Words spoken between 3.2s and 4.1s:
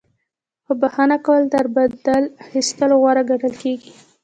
ګڼل کیږي.